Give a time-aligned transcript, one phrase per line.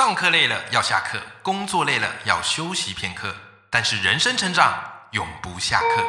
[0.00, 3.34] 上课累了要下课，工作累了要休息片刻，
[3.68, 4.72] 但是人生成长
[5.12, 6.02] 永不下课。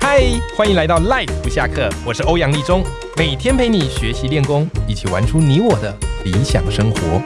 [0.00, 0.20] 嗨，
[0.56, 2.82] 欢迎来到 Life 不下课，我是欧阳立中，
[3.16, 7.22] 每天陪你学习练功，一起玩出你我的理想生活。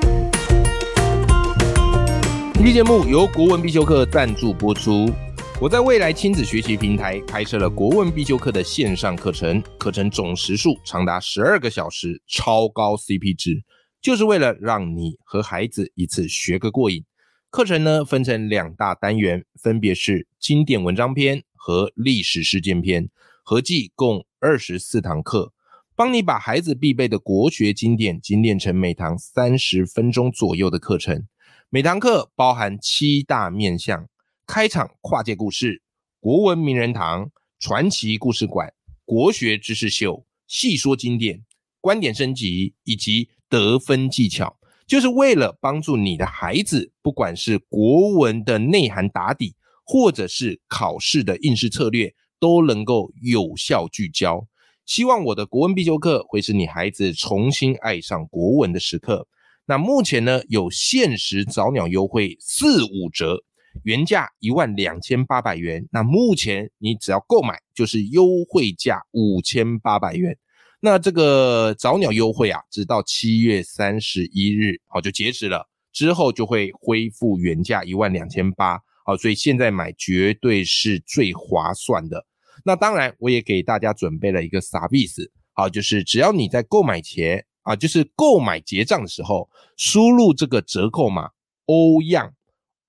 [2.53, 5.11] 本期节目由国文必修课赞助播出。
[5.59, 13.65] 我在未来亲子学习平台开设了国文必修课的线上课程，课程总时数长达十二个小时，超高 CP 值，
[14.01, 17.05] 就是为了让你和孩子一次学个过瘾。
[17.51, 23.09] 课程呢分成两大单元，分别是经典文章篇和历史事件篇，
[23.43, 25.53] 合计共二十四堂课，
[25.97, 31.27] 帮你把孩子必备的国学经典精炼成每堂三十分钟左右的课程。
[31.71, 34.09] 每堂课包含七大面向。
[34.51, 35.83] 开场跨界故事、
[36.21, 38.73] 国文名人堂、传奇故事馆、
[39.05, 41.45] 国学知识秀、细说经典、
[41.83, 54.47] 观点升级以及得分技巧，就是为了帮助你的孩子，不管是国文的内涵打底，或者是考试的应试策略，都能够有效聚焦。
[54.87, 59.27] 希望我的国文必修课会是你孩子重新爱上国文的时刻。
[59.67, 63.45] 那目前呢，有限时早鸟优惠四五折。
[63.85, 70.37] 原价一万两千八百元，那目前你只要购买就是优惠价五千八百元。
[70.81, 82.25] 那这个早鸟优惠啊，直到七月三十一日好就截止了，之后就会恢复原价一万两千八好，所以现在买绝对是最划算的。
[82.65, 91.31] 那当然，我也给大家准备了一个傻逼思，好，就是只要你在购买前啊，就是购买结账的时候，输入这个折扣码
[91.67, 92.35] 欧样。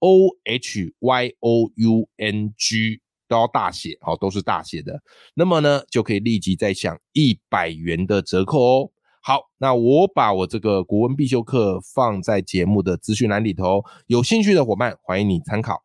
[0.02, 4.99] O H Y O U N G 都要大写，好，都是大写的。
[5.35, 8.89] 那么呢，就可以立即再享一百元的折扣哦。
[9.22, 15.83] 好，那我把我这个国文必修课放在节目的资讯栏里头，有兴趣的伙伴欢迎你参考。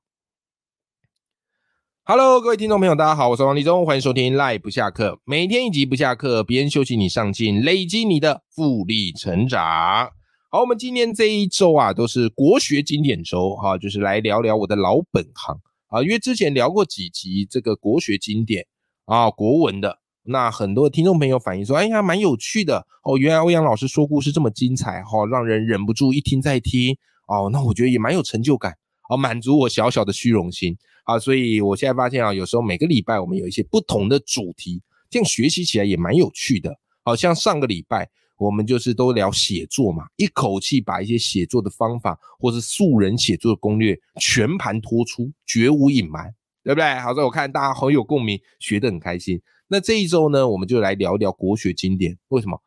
[2.04, 10.10] Hello，各位听众朋友，大家好，我是王立忠，欢迎收听 lie 不下课，每天一集不下课，别人休息你上进，累积你的复利成长。
[10.50, 15.58] 好，我们今天这一周啊，都是国学经典周哈，就是来聊聊我的老本行
[15.94, 16.02] 啊。
[16.02, 18.66] 因为之前聊过几集这个国学经典
[19.05, 23.16] 啊，国文的，那很多听众朋友反映说，哎呀，蛮有趣的哦。
[23.16, 26.96] 原来欧阳老师说故事这么精彩哈，让人忍不住一听再听
[27.28, 27.48] 哦。
[27.52, 28.74] 那我觉得也蛮有成就感
[29.08, 31.18] 啊，满足我小小的虚荣心啊。
[31.18, 36.78] 所以我现在发现啊，有时候每个礼拜我们有一些不同的主题，这样学习起来也蛮有趣的。
[37.04, 38.10] 好像上个礼拜。
[38.36, 46.34] 我们就是都聊写作嘛，一口气把一些写作的方法，或是素人写作的攻略全盘托出，绝无隐瞒，
[46.64, 46.95] 对不对？
[46.98, 49.40] 好，在我看大家很有共鸣，学得很开心。
[49.68, 52.18] 那这一周呢，我们就来聊一聊国学经典。
[52.28, 52.61] 为什么？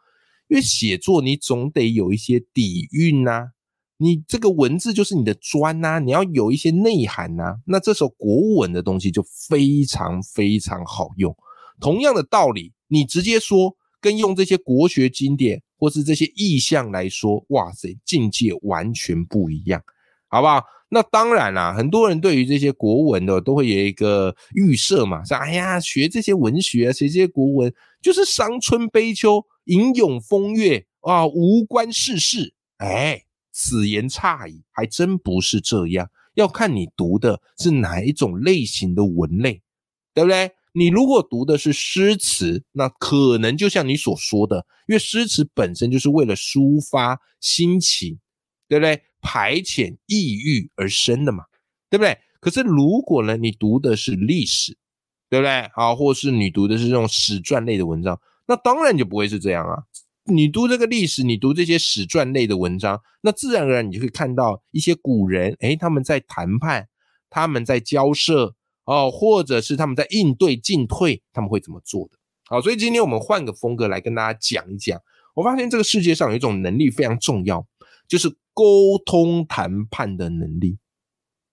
[0.47, 3.49] 因为写作你总得有一些底蕴呐，
[3.97, 7.57] 你这个文字就是你的砖呐，你要有一些内涵呐。
[7.65, 11.35] 那这首国文的东西就非常非常好用。
[11.81, 13.75] 同样的道理，你直接说。
[13.99, 19.81] 跟用这些国学经典或是这些意象来说，哇塞，境界完全不一样，
[20.27, 20.63] 好不好？
[20.89, 32.53] 那当然啦，很多人对于这些国文的都会有一个预设嘛，说哎呀，学这些文学，学这些国文就是伤春悲秋、吟咏风月啊，无关世事。
[32.77, 33.21] 哎，
[33.51, 39.61] 此言差矣，还真不是这样，要看你读的是哪一种类型的文类，
[40.13, 40.51] 对不对？
[40.77, 48.19] 你如果读的是诗词，那可能就像你所说的，因为诗词本身就是为了抒发心情，
[48.67, 49.01] 对不对？
[49.19, 51.45] 排遣抑郁而生的嘛，
[51.89, 52.15] 对不对？
[52.39, 54.77] 可是如果呢，你读的是历史，
[55.31, 55.51] 对不对？
[55.73, 59.81] 啊，或是你读的是这种史传类的文章，那当然就不会是这样啊。
[60.25, 66.87] 你读这个历史，你读这些史传类的文章，那自然而然你就会看到一些古人，诶，他们在谈判，
[67.31, 68.53] 他们在交涉。
[68.87, 72.17] 哦，或者是他们在应对进退，他们会怎么做的？
[72.49, 74.97] 好，所以今天我们换个风格来跟大家讲一讲。
[75.35, 77.67] 我发现这个世界上有一种能力非常重要，
[78.07, 80.79] 就是沟通谈判的能力，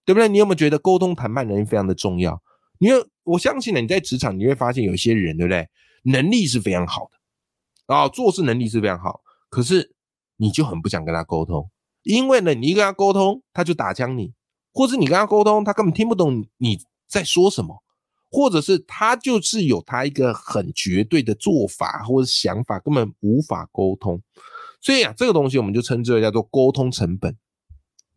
[0.05, 0.29] 对不对？
[0.29, 2.41] 你有没有觉得沟通谈判能力非常的重要？
[2.79, 5.69] 你有，我相信呢，你在职场你会发现有些人，对不对？
[6.05, 9.95] 能力是非常好的，啊，做事能力是非常好，可是
[10.37, 11.69] 你就很不想跟他沟通，
[12.05, 14.33] 因为呢，你一跟他沟通，他就打枪你，
[14.73, 16.79] 或者你跟他沟通，他根本听不懂你。
[17.15, 17.81] 在说什么，
[18.29, 24.21] 或者是他就是有他一个很绝对的做法或者想法，根本无法沟通。
[24.81, 27.37] 所以啊，这个东西我们就称之为叫做沟通成本。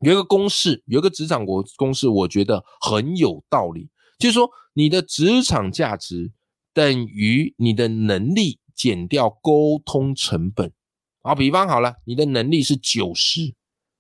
[0.02, 6.32] 有一个公式，有一个职场国公式，我觉得很有道理，就是说你的职场价值
[6.74, 10.74] 等于你的能力减掉沟通成本。
[11.22, 13.54] 啊，比方好了，你的能力是九十，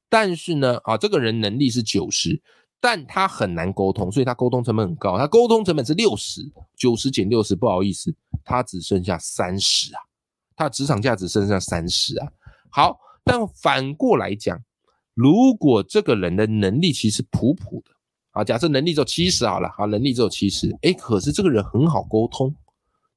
[0.09, 2.41] 但是呢，啊，这个人能力是九十，
[2.79, 6.41] 但他很难沟通，所以他沟通成本很高，他沟通成本是六十，
[6.75, 8.13] 九十减六十，不好意思，
[8.43, 9.99] 他只剩下三十啊，
[10.55, 12.27] 他职场价值剩下三十啊。
[12.69, 14.61] 好，但反过来讲，
[15.15, 17.91] 如果这个人的能力其实普普的，
[18.31, 22.55] 啊，假设能力只有七十好了，好，能力只有七十，哎，可是这个人很好沟通，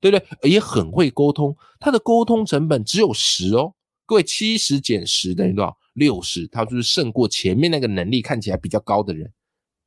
[0.00, 0.50] 对不对？
[0.50, 3.74] 也很会沟通，他的沟通成本只有十哦。
[4.06, 5.76] 各位，七十减十等于多少？
[5.92, 9.30] 六十，他就是胜过前面那个能力看起来比较高的人。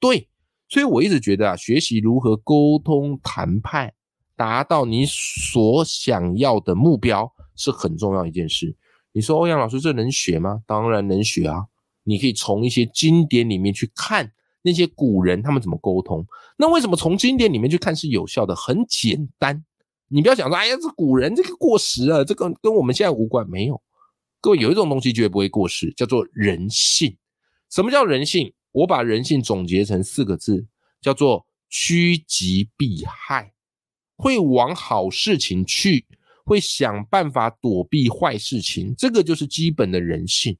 [0.03, 0.27] 对，
[0.67, 3.93] 所以我一直觉得啊，学习如何沟通谈判，
[4.35, 8.75] 达到你所想要的目标是很重要一件事。
[9.13, 10.61] 你说欧阳老师这能学吗？
[10.67, 11.67] 当然能学啊！
[12.03, 14.29] 你可以从一些经典里面去看
[14.61, 16.27] 那些古人他们怎么沟通。
[16.57, 18.53] 那为什么从经典里面去看是有效的？
[18.53, 19.63] 很简单，
[20.09, 23.81] 你不要想说，哎呀，这古人这个过时了，这个跟我们现在无关，没有。
[24.41, 27.15] 各位有一种东西绝对不会过时，叫做人性。
[27.69, 28.53] 什么叫人性？
[28.73, 30.67] 我把人性总结成四个字，
[31.01, 33.53] 叫做趋吉避害，
[34.17, 36.05] 会往好事情去，
[36.43, 38.93] 会想办法躲避坏事情。
[38.97, 40.57] 这个就是基本的人性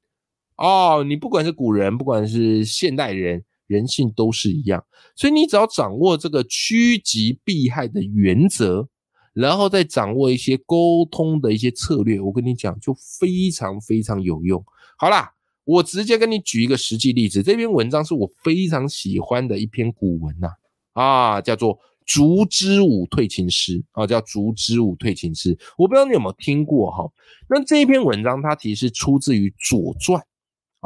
[0.56, 1.04] 哦。
[1.06, 4.82] 你不管是古人，不管是现代人，人性都是一样。
[5.14, 8.88] 所以你只要掌握这个趋吉避害的原则。
[9.34, 14.64] 然后再掌握一些沟通的一些策略，我跟你讲，就非常非常有用。
[14.96, 15.33] 好啦，
[15.64, 17.42] 我直接跟你举一个实际例子。
[17.42, 20.48] 这篇文章是我非常喜欢的一篇古文呐，
[20.92, 25.54] 啊，叫做《烛之武退秦师》啊，叫《烛之武退秦师》。
[25.78, 27.10] 我不知道你有没有听过哈？
[27.48, 30.20] 那这一篇文章它其实出自于《左传》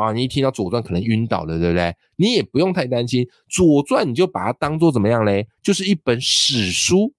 [0.02, 0.12] 啊。
[0.12, 1.94] 你一听到《左传》可能晕倒了，对不对？
[2.16, 5.46] 你也不用太担心，《左传》你就把它当做怎么样嘞？
[5.62, 7.12] 就是一本史书。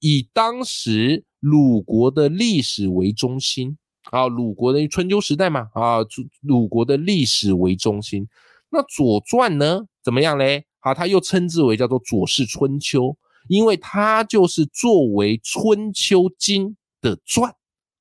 [0.00, 3.76] 以当时鲁国的历史为中心
[4.10, 5.98] 啊，鲁国的春秋时代嘛啊，
[6.42, 8.26] 鲁国的历史为中心。
[8.70, 10.64] 那《左传》呢，怎么样嘞？
[10.80, 13.04] 啊，它又称之为叫做《左氏春秋》，
[13.48, 16.68] 因为它就是作为《春秋经》
[17.00, 17.52] 的传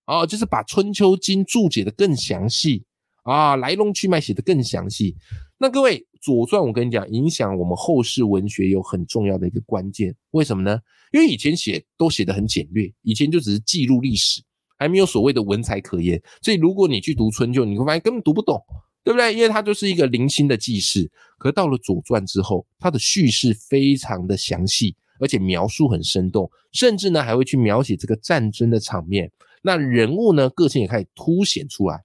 [0.06, 2.83] 啊，就是把《春秋经》注解的更详细
[3.24, 5.15] 啊，来龙去脉写的更详细。
[5.57, 10.80] 那各位，《左传》我跟你讲，影响我们后世文学有很重要的一个关键，为什么呢？
[11.12, 14.42] 因为以前写都写的很简略，以前就只是记录历史，
[14.77, 16.21] 还没有所谓的文采可言。
[16.41, 18.62] 所以如果你去读春秋，你会发现根本读不懂，
[19.03, 19.33] 对不对？
[19.33, 21.12] 因为它就是一个零星的记事。
[21.38, 29.31] 可到了左传之后，它的叙事非常的详细，而且描述很生动，甚至呢还会去描写这个战争的场面。
[29.62, 32.03] 那人物呢个性也开始凸显出来。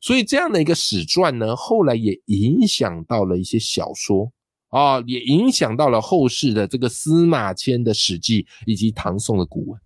[0.00, 4.32] 所以这样的一个史传呢，后来也影响到了一些小说。
[4.68, 9.78] 啊，也影响到了后世的这个司马迁的《史记》以及唐宋的古文。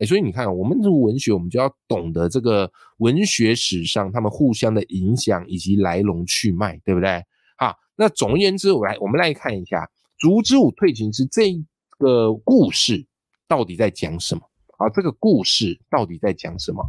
[0.00, 2.68] 哎，所以你看，我们读文学，我们就要懂得这个
[2.98, 7.24] 文学史上他们互相的影响以及来龙去脉，对不对？
[7.56, 9.84] 好，那总而言之，我来我们来看一下
[10.18, 11.52] 《烛之武退秦师》这
[11.98, 13.06] 个故事
[13.46, 14.42] 到底在讲什么？
[14.78, 16.82] 啊，这个故事到底在讲什么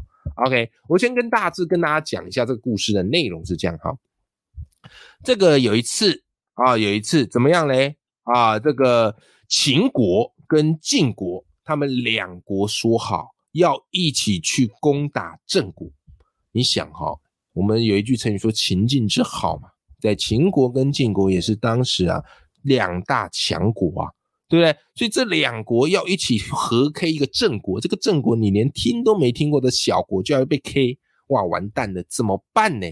[0.45, 3.95] ？OK，我先跟大致跟大家讲一下这个故事的内容是这样哈。
[5.23, 6.23] 这个有一次。
[6.53, 7.95] 啊，有一次怎么样嘞？
[8.23, 9.15] 啊，这个
[9.47, 15.89] 秦国跟晋国，他们两国说好要一起去攻打郑国。
[16.51, 17.19] 你想哈，
[17.53, 19.69] 我们有一句成语说“秦晋之好”嘛，
[19.99, 22.23] 在秦国跟晋国也是当时啊
[22.61, 24.09] 两大强国啊，
[24.47, 24.75] 对不对？
[24.95, 30.97] 所以这两国要一起合 K 一个郑国，这个郑国你连听都没听过的小国就要被 K，
[31.27, 32.87] 哇，完蛋了，怎么办呢？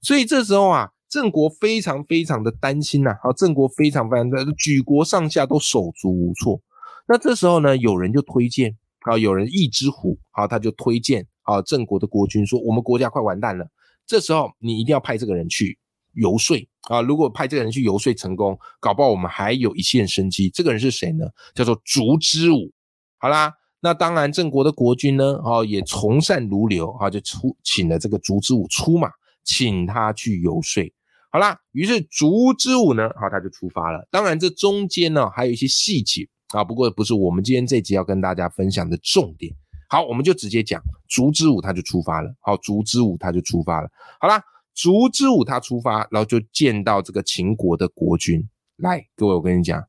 [0.00, 0.90] 所以这时候啊。
[1.08, 6.60] 郑国非常非常的担心呐，好，郑国非常非常的举国上下都手足无措。
[7.08, 13.68] 那这时候呢，有人就推荐啊，有人一只虎，啊，他就推荐啊，郑国的国君说，我们国家快完蛋了，
[14.06, 15.78] 这时候你一定要派这个人去
[16.14, 16.56] 游说
[16.88, 17.00] 啊。
[17.00, 20.50] 如果派这个人去游说成功，搞不好我们还有一线生机。
[20.50, 21.26] 这个人是谁呢？
[21.54, 22.72] 叫做烛之武。
[23.18, 29.08] 好啦，那当然郑国的国君呢，哦，也从善如流啊，就出请了这个烛之武出马，
[29.44, 30.82] 请他去游说。
[31.30, 34.08] 好啦，于是烛之武呢，好，他就出发了。
[34.10, 39.54] 当然，这中间呢还有一些细节啊，不过不是我们今天这集要跟大家分享的重点。
[39.88, 42.34] 好，我们就直接讲烛之武他就出发了。
[42.40, 43.88] 好，烛之武他就出发了。
[44.20, 44.42] 好啦，
[44.74, 48.46] 烛之武他出发，然后就见到这个秦国的国君。
[48.78, 49.82] 来，各位，我跟你讲，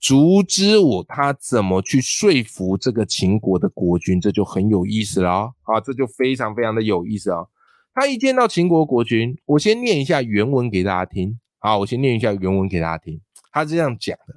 [0.00, 7.46] 烛之武他怎么去说服这个秦国的国君，这就很有意思了啊，这就非常非常的有意思啊。
[7.94, 11.38] 他一见到秦国国君，我先念一下原文给大家听。
[11.60, 13.20] 好，我先念一下原文给大家听。
[13.52, 14.34] 他是这样讲的：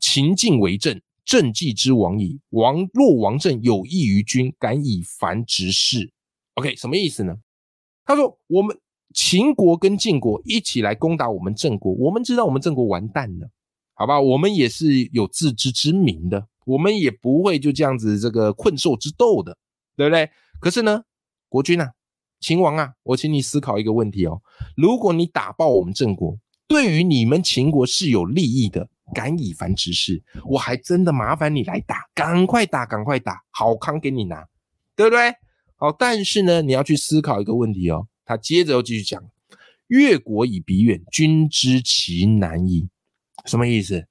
[0.00, 2.40] 秦晋为政，政既之亡矣。
[2.50, 6.10] 王若王政有益于君，敢以凡直事。
[6.54, 7.36] OK，什么意思呢？
[8.04, 8.76] 他说我们
[9.14, 13.48] 秦国跟晋国一起来攻打我们郑国，我们知道我们郑国完蛋了，
[13.94, 14.20] 好吧？
[14.20, 19.56] 我们也是有自知之明的，我们也不会就这样子这个困兽之斗的，
[19.96, 20.28] 对不对？
[20.60, 21.04] 可是呢，
[21.48, 21.92] 国君啊，
[22.40, 24.40] 秦王啊，我请你思考一个问题哦，
[24.76, 28.88] 如果你打爆我们郑国，对于你们秦国是有利益的。
[29.14, 34.46] 敢以凡之事，我还真的麻烦你来打，赶快打，赶快打，好康给你拿，
[34.96, 35.32] 对不对？
[35.76, 38.06] 好，但是呢，你要去思考一个问题哦。
[38.24, 39.22] 他接着又继续讲：
[39.88, 42.88] 越国以彼远，君知其难矣。
[43.46, 44.06] 什么意思？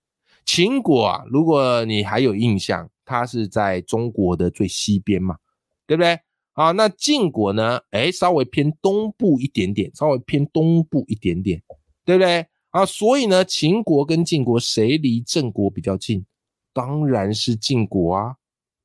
[0.45, 5.37] 秦国啊，如果你还有印象，它是在中国的最西边嘛，
[5.85, 6.19] 对不对？
[6.53, 7.79] 啊，那晋国呢？
[7.91, 11.61] 哎，稍微偏东部一点点，稍微偏东部一点点，
[12.03, 12.45] 对不对？
[12.71, 16.23] 啊，所以呢，秦国跟晋国谁离郑国比较近？
[16.71, 18.35] 当然是晋国啊！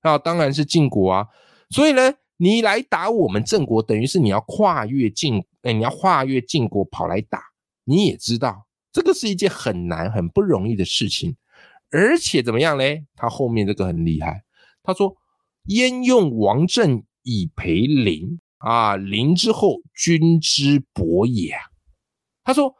[0.01, 1.29] 啊，当然是晋国啊！
[1.69, 7.43] 所以呢，你来打我们郑国，等于是你要跨越晋，哎，你要跨越晋国跑来打。
[7.85, 11.37] 你也知道，这个是一件很难、很不容易的事情。
[11.91, 13.05] 而且怎么样嘞？
[13.15, 14.45] 他后面这个很厉害。
[14.83, 15.15] 他说
[15.69, 18.97] ：“焉用王政以培邻啊？
[18.97, 21.55] 邻之后，君之薄也。”
[22.43, 22.75] 他说。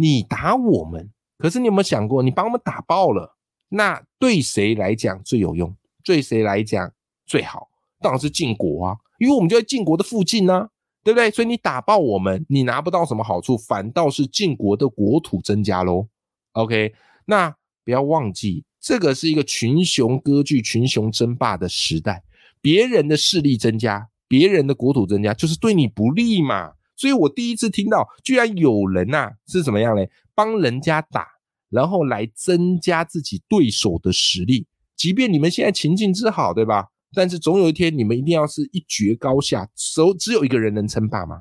[0.00, 3.36] 你打我们，可是你有没有想过，你把我们打爆了，
[3.68, 5.76] 那对谁来讲最有用？
[6.02, 6.90] 对谁来讲
[7.26, 7.68] 最好？
[8.00, 10.70] 当然是晋国啊，因为我们就在晋国的附近呢，
[11.04, 11.30] 对不对？
[11.30, 16.08] 所以你打爆我们，你拿不到什么好处，反倒是晋国的国土增加喽。
[16.52, 16.94] OK，
[17.26, 17.54] 那
[17.84, 22.22] 不要忘记，这个是一个群雄割据、群雄争霸的时代，
[22.62, 26.72] 别人的势力增加，别人的国土增加，就是对你不利嘛。
[27.00, 30.10] 所以我第一次听到，居然有人呐是怎么样嘞？
[30.34, 31.26] 帮人家打，
[31.70, 34.66] 然后来增加自己对手的实力。
[34.96, 36.88] 即便你们现在情境之好，对吧？
[37.14, 41.40] 但是总有一天，你们一定要是一决高下，手只有一个人能称霸吗？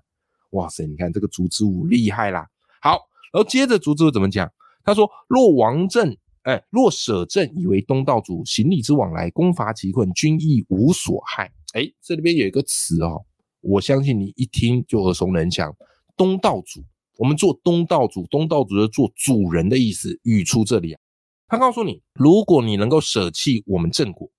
[0.52, 0.86] 哇塞！
[0.88, 2.48] 你看这个烛之武厉害啦。
[2.82, 2.92] 好，
[3.34, 4.50] 然后接着烛之武怎么讲？
[4.86, 13.26] 他说：“若王政，哎，若舍政以为东道主，行礼之往来，攻伐其困，君亦无所害。”哎，这里边有一个词哦。
[13.62, 15.76] 我相信你一听就耳熟能详，
[16.16, 16.82] 东道主，
[17.18, 21.00] 我们做东道主，东道主是做主人的意思，语出这里啊。
[21.48, 24.30] 他告诉你，如果你能够舍弃我们郑国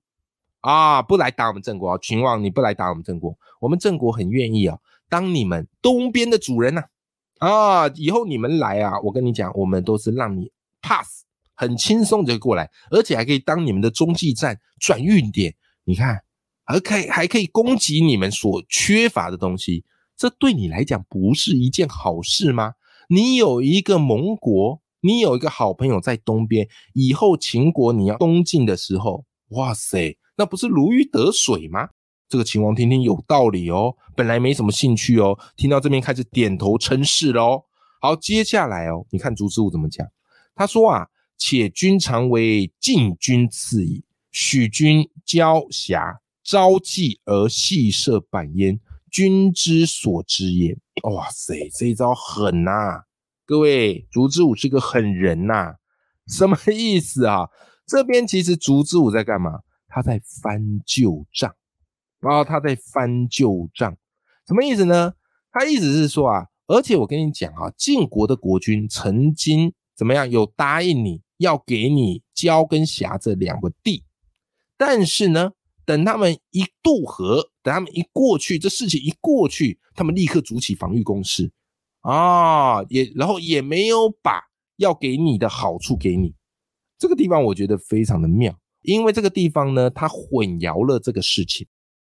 [0.60, 6.82] 啊，不来打我们郑国啊，秦王你不来打我们郑国，我们郑国很愿意啊，当你们东边的主人呐
[7.38, 10.50] 啊，以后你们来啊，我跟你讲，我们都是让你
[10.80, 11.24] pass，
[11.54, 16.22] 很轻松就过来，而且还可以当你们的中继站、转运点，你看。
[16.70, 19.84] 而可还可以供给你们所缺乏的东西，
[20.16, 22.74] 这对你来讲不是一件好事吗？
[23.08, 31.88] 你有一个盟国，你有一个好朋友在东边，以后秦国你要东进的时候，哇塞，那不是如鱼得水吗？
[32.28, 37.64] 这个秦王听听有道理哦，本来没什么兴趣哦，听到这边开始点头称是喽。
[38.00, 40.06] 好，接下来哦，你看朱之武怎么讲？
[40.54, 46.19] 他说啊，且君常为晋君赐矣，许君交侠。
[46.50, 50.76] 朝祭而细设板焉，君之所知也。
[51.04, 53.04] 哇塞，这一招狠呐！
[53.46, 55.76] 各位，烛之武是个狠人呐。
[56.26, 57.48] 什么意思啊？
[57.86, 59.60] 这边其实烛之武在干嘛？
[59.86, 61.54] 他在翻旧账
[62.18, 63.96] 啊，他在翻旧账。
[64.48, 65.12] 什么意思呢？
[65.52, 70.28] 他意思是说啊，而且我跟你讲啊，晋国的国君曾经怎么样？
[70.28, 74.02] 有答应你要给你焦跟瑕这两个地，
[74.76, 75.52] 但是呢？
[75.84, 81.50] 等他们一渡河，等他们一过去，这事情一过去，他们立刻筑起防御工事
[82.02, 84.40] 啊，也然后也没有把
[84.76, 86.34] 要给你的好处给你。
[86.98, 91.66] 这个地方我觉得非常的妙，因为这个地方呢，它混淆了这个事情。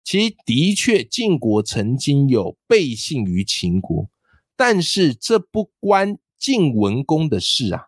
[0.03, 4.09] 其实的确，晋国曾经有背信于秦国，
[4.55, 7.87] 但是这不关晋文公的事啊。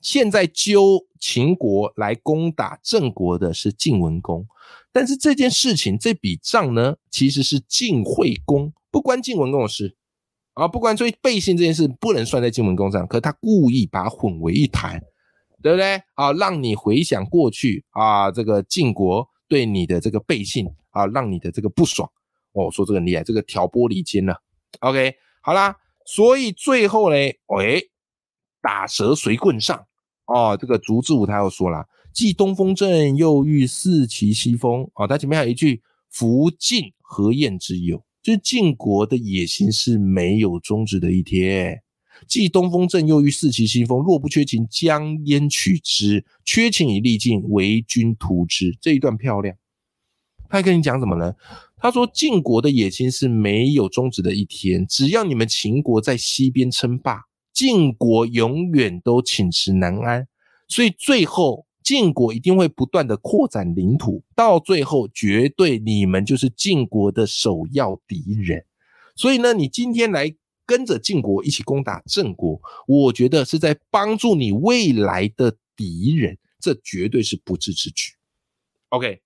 [0.00, 4.46] 现在纠秦国来攻打郑国的是晋文公，
[4.90, 9.94] 但是这件事情这笔账呢，其实是晋惠公，不关晋文公的事
[10.54, 14.98] 啊，不关所以背信这件事不能算在晋文公上，可他故意把它混为一谈，
[15.62, 16.02] 对不对？
[16.14, 22.10] 啊，让你回想过去啊，这个晋国对你的这个背信啊，让你的这个不爽
[22.52, 24.42] 哦，说这个厉害，这个挑拨离间了。
[24.80, 27.82] OK，好啦，所以最后呢，哎，
[28.62, 29.86] 打蛇随棍上。
[30.32, 31.84] 哦，这个竹之武他又说了
[32.14, 41.82] ：“既东风正，又欲四其西风。”哦，他前面还有一句：“夫晋何厌之有？”就是晋国的野心是没有终止的一天。
[42.28, 44.02] 既东风正，又欲四其西风。
[44.02, 46.24] 若不缺秦，将焉取之？
[46.44, 48.76] 缺秦以力尽，为君图之。
[48.80, 49.56] 这一段漂亮。
[50.48, 51.34] 他还跟你讲什么呢？
[51.78, 57.22] 他说晋国的野心是没有终止的一天，只要你们秦国在西边称霸，
[57.60, 60.26] 晋国永远都寝食难安。
[60.66, 68.64] 所以最后晋国一定会不断的扩展领土，到最后绝对你们就是晋国的首要敌人。
[69.14, 78.14] 所以呢，你今天来跟着晋国一起攻打郑国，我觉得是在帮助你未来的敌人，这绝对是不智之举。
[78.88, 79.20] OK。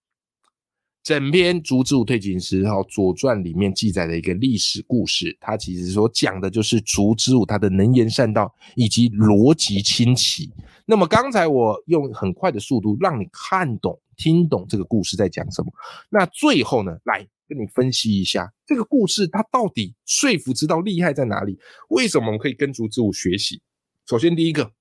[1.04, 10.50] 整篇《竹之武退秦师》哈，《左传》里面记载的一个历史故事，它其实说讲的就是竹之武他的能言善道以及逻辑清奇。
[10.86, 15.70] 那么刚才我用很快的速度让你看懂、听懂这个故事在讲什么。
[16.08, 21.58] 那最后呢，来跟你分析一下这个故事它到底说服之道厉害在哪里？
[21.90, 23.60] 为什么我们可以跟竹之武学习？
[24.08, 24.72] 首先第一个，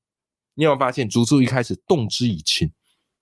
[0.56, 2.72] 你有没有发现竹之武一开始动之以情，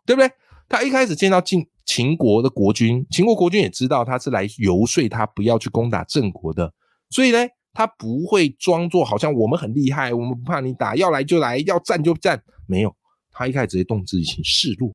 [0.06, 0.32] 对不对？
[0.70, 6.72] 他一开始见到晋秦国的国君，秦国国君也知道他是来游说他不要去攻打郑国的，
[7.10, 7.40] 所以呢，
[7.74, 12.96] 他不会装作好像我们很厉害，我们不怕你打，要来就来，要战就战，没有，
[13.32, 14.92] 他一开始直接动之以情示弱。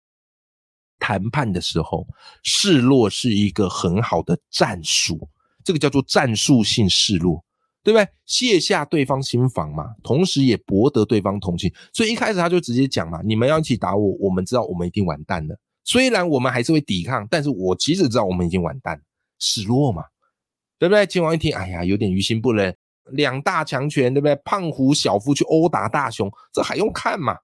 [0.98, 2.06] 谈判的时候，
[2.42, 5.28] 示弱是一个很好的战术，
[5.62, 7.44] 这个叫做战术性示弱，
[7.82, 8.08] 对不对？
[8.24, 15.58] 卸下对方心防嘛，同时也博得对方同情，所以一开始他就直接讲嘛，你们要一起打我，我们知道我们一定完蛋了。
[15.86, 19.00] 虽然我们还是会抵抗，但是我其实知道我们已经完蛋，
[19.38, 20.02] 示弱嘛，
[20.80, 21.06] 对不对？
[21.06, 22.76] 秦王一听，哎呀，有点于心不忍，
[23.12, 24.34] 两大强权，对不对？
[24.44, 27.38] 胖虎小夫去殴打大雄，这还用看嘛？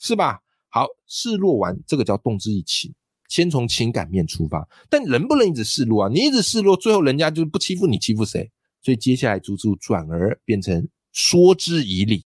[0.00, 0.40] 是吧？
[0.68, 2.92] 好，示弱完，这个叫动之以情，
[3.28, 4.68] 先从情感面出发。
[4.90, 8.50] 但人不能一直示弱啊，你一直示弱，最后人家就不欺负你，欺负谁？
[8.82, 12.24] 所以接下来逐逐转而变成说之以理，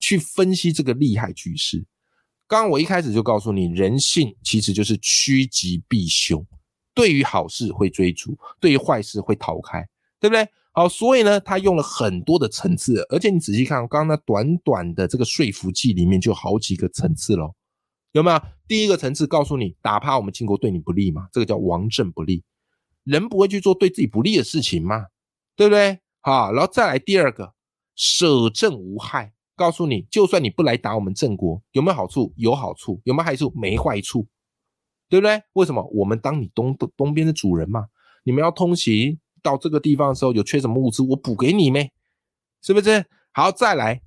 [0.00, 1.86] 去分析这个利害局势。
[2.48, 6.46] 刚刚我一开始就告诉你，人性其实就是趋吉避凶，
[6.94, 9.84] 对于好事会追逐，对于坏事会逃开，
[10.20, 10.48] 对不对？
[10.72, 17.54] 好，所以呢，他用了很多的层次，而且你仔细看，刚刚那短短的这个说服剂里面就好几个层次喽，
[18.12, 18.40] 有没有？
[18.68, 22.44] 第一个层次告诉你，哪怕我们晋国对你不利嘛，这个叫王政不利，
[23.04, 25.06] 人不会去做对自己不利的事情嘛，
[25.56, 25.98] 对不对？
[26.20, 27.54] 好，然后再来第二个，
[27.94, 29.32] 舍政无害。
[29.56, 32.32] 告诉你，就算你不来打我们郑国，有没有好处？
[32.36, 33.50] 有好处，有没有害处？
[33.56, 34.28] 没坏处，
[35.08, 35.42] 对不对？
[35.54, 35.82] 为什么？
[35.94, 37.86] 我们当你东东边的主人嘛，
[38.22, 41.90] 你们要通行到这个地方的时候，有缺什么物资，我补给你呗，
[42.62, 43.04] 是不是？
[43.32, 44.02] 好，再来，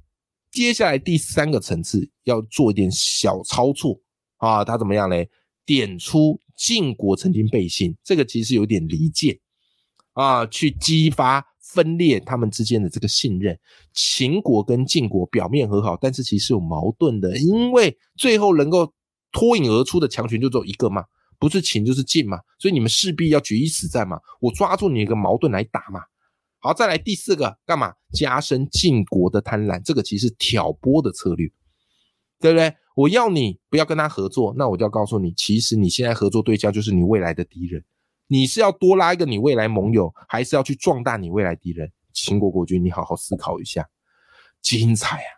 [0.52, 4.00] 接下来第三个层次要做一点小操作
[4.38, 5.30] 啊，他怎么样嘞？
[5.66, 9.38] 点出晋国曾经背信，这个其实有点离间
[10.14, 11.49] 啊，去激发。
[11.74, 13.58] 分裂他们之间的这个信任，
[13.94, 18.92] 秦国跟晋国表面和好，但是其实有矛盾的，因为最后能够
[19.32, 21.04] 脱颖而出的强权就只有一个嘛，
[21.38, 26.02] 不是秦就是晋嘛，所以你们势必要决一死战嘛，我抓住你一个矛盾来打嘛。
[26.62, 27.94] 好，再来第四个干嘛？
[28.14, 31.48] 加深晋国的贪婪，这个其实挑拨的策略，
[32.40, 32.74] 对不对？
[32.96, 37.82] 我要你不要跟他合作，那我就要告诉你，其实你现在合作对象就是你未来的敌人。
[38.32, 41.92] 你是要多拉一个你未来盟友，还是要去壮大你未来敌人？
[42.14, 43.90] 秦国国君，你好好思考一下。
[44.62, 45.32] 精彩啊！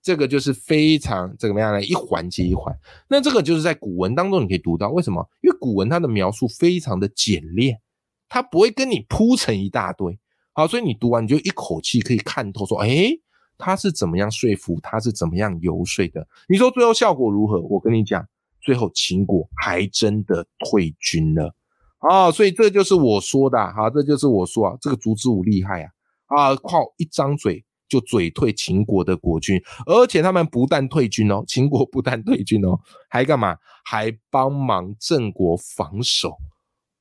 [0.00, 1.82] 这个就是非常怎么样呢？
[1.82, 2.72] 一环接一环。
[3.08, 5.28] 那这个就是在古文当中你可以读到，为什么？
[5.42, 7.80] 因为古文它的描述非常的简练，
[8.28, 10.16] 它不会跟你铺成一大堆。
[10.52, 13.10] 好，所以你读完你就一口气可以看透，说，哎，
[13.56, 16.24] 他是怎么样说服，他是怎么样游说的？
[16.48, 17.60] 你说最后效果如何？
[17.62, 18.24] 我跟你讲，
[18.60, 21.54] 最后秦国还真的退军了。
[21.98, 25.90] 啊，所以这就是我说的哈，这就是我说啊，这个烛之武厉害啊
[26.26, 33.56] 啊，靠一张嘴就嘴退秦国的国君，而且他们不但退军哦，秦国不但退军哦，还干嘛？
[33.84, 36.36] 还帮忙郑国防守，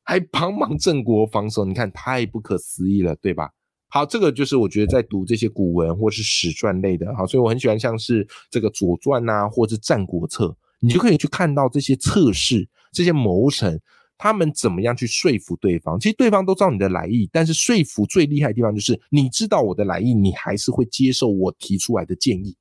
[0.04, 3.52] 还帮忙郑国防守，你看太不可思议了，对吧？
[3.90, 13.80] 好，这个就是我觉得在读这些古文或是史传类的，好，所以我很喜欢像是这个左传呐，或是战国策，你就可以去看到这些测试，这些谋臣。
[14.18, 16.00] 他们怎么样去说服对方？
[16.00, 22.56] 其实对方都知道你的来意，但是说服最厉害的地方就是你知道我的来意，你还是会接受我提出来的建议。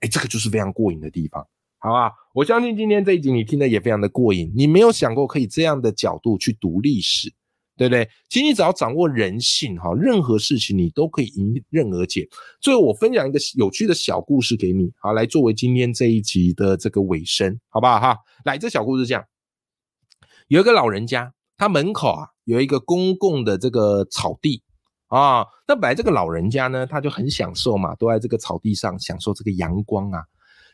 [0.00, 1.46] 哎，这个就是非常过瘾的地方，
[1.78, 2.12] 好吧？
[2.34, 4.52] 我相信今天这一集你听的也非常的过瘾。
[4.54, 7.32] 你没有想过可以这样的角度去读历史，
[7.76, 8.06] 对不对？
[8.28, 12.28] 其实你只要掌握人性，哈，任何事情你都可以迎刃而解。
[12.60, 17.98] 最后我分享一个有趣的小故事给你，好，来作为今天这一集的这个尾声，好不好？
[17.98, 19.24] 哈，来，这小故事这样。
[20.48, 24.62] 有一个老人家，他门口啊有一个公共的这个草地
[25.08, 25.46] 啊。
[25.66, 30.22] 那本来这个老人家呢，他就很享受嘛，都在这个草地上享受这个阳光啊。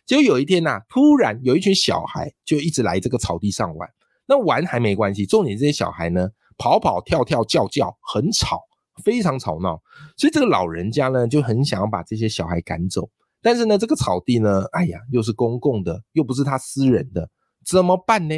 [0.07, 3.89] 结果有一天呐，突然有一群小孩就一直来这个草地上玩。
[4.27, 6.29] 那玩还没关系，重点这些小孩呢，
[6.59, 8.61] 跑跑跳跳叫叫，很吵，
[9.05, 9.81] 非常吵闹。
[10.17, 13.09] 所以这个老人家呢，就很想要把这些小孩赶走。
[13.41, 17.31] 但是呢，这个草地呢，哎呀，又是公共的，又不是他私人的，
[17.65, 18.35] 怎么办呢？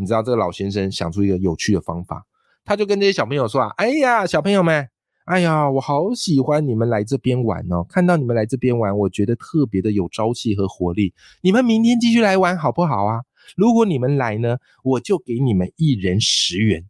[0.00, 2.24] 你知道这个老先生想出一个有趣的方法，
[2.64, 4.88] 他就跟这些小朋友说啊：“哎呀，小朋友们，
[5.26, 7.84] 哎呀，我好喜欢你们来这边玩哦！
[7.86, 11.12] 看到你们来这边玩，我觉得特别的有朝气和活力。
[11.42, 13.20] 你们明天继续来玩好不好啊？
[13.58, 16.82] 如果你们来呢，我就给你们一人十元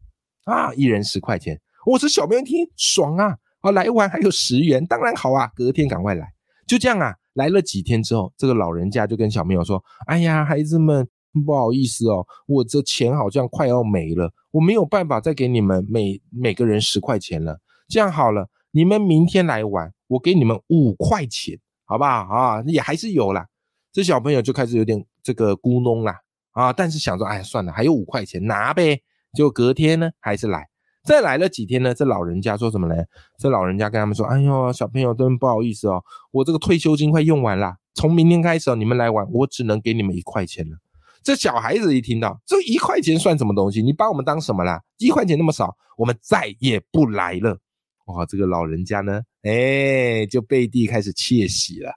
[0.45, 1.61] 啊，一人十块钱。
[1.87, 3.39] 我这小朋友听爽啊！
[3.63, 5.51] 啊，来玩还有十元，当然好啊！
[5.57, 6.29] 隔天赶快来，
[6.65, 7.17] 就这样啊。
[7.35, 11.09] 来了几天之后，这个老人家就跟小朋友说：“哎呀，孩子们。”
[11.45, 17.59] 不好意思哦，我这钱好像快要没了，我没有办法再给你们每每个人十块钱了。
[17.89, 22.63] 这样好了，你们明天来玩，我给你们五块钱，好不好啊？
[22.67, 23.47] 也还是有啦。
[23.93, 26.17] 这小朋友就开始有点这个咕哝啦
[26.53, 29.03] 啊，但是想说，哎，算了，还有五块钱拿呗。
[29.33, 30.67] 就隔天呢，还是来，
[31.05, 31.95] 再来了几天呢？
[31.95, 32.97] 这老人家说什么呢？
[33.39, 40.79] 这老人家跟他们说：“哎呦，小朋友真不好意思哦，我这个退休金快用完了，从明天开始哦，你们来玩，我只能给你们一块钱了。”
[41.23, 43.83] 这小孩子一听到这一块钱算什么东西？
[43.83, 44.81] 你把我们当什么啦？
[44.99, 47.59] 一块钱那么少，我们再也不来了。
[48.07, 51.93] 哇，这个老人家呢，哎，就背地开始窃喜了。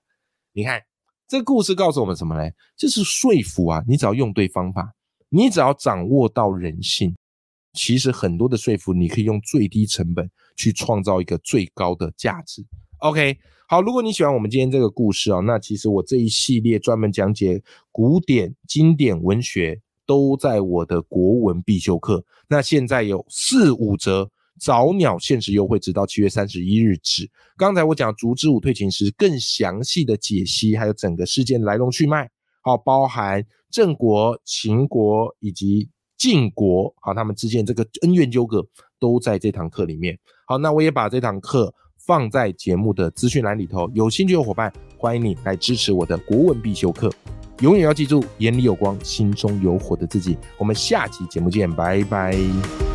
[0.52, 0.82] 你看，
[1.28, 2.50] 这故事告诉我们什么呢？
[2.78, 4.94] 就是说服啊，你只要用对方法，
[5.30, 7.16] 你只要掌握到人性，
[7.74, 12.64] 其实很多的说服，你可以用最低成本去创造一个最高的价值。
[13.00, 13.38] OK。
[13.74, 17.60] 好，如果你喜欢我们今天这个故事啊，那其实我这一系列专门讲解
[17.92, 22.24] 古典经典文学，都在我的国文必修课。
[22.48, 27.28] 那现在有四五折早鸟限时优惠，直到七月三十一日止。
[27.58, 32.30] 刚才我讲竹之舞退秦时，更详细的解析，还有整个事件来龙去脉，
[32.62, 38.64] 好，包含郑国、秦国以及晋国，好，他们之间这个恩怨纠葛，
[39.00, 40.16] 都在这堂课里面。
[40.46, 41.74] 好，那我也把这堂课。
[42.06, 47.10] 放在节目的资讯栏里头，有兴趣的伙伴，欢迎你来支持我的国文必修课。
[47.62, 50.38] 永远要记住，眼里有光，心中有火的自己。
[50.58, 52.93] 我们下期节目见，拜拜。